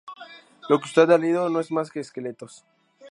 [0.67, 2.65] Lo que usted ha leído no es más que esqueletos".